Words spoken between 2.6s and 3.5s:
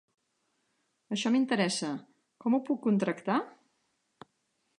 puc contractar?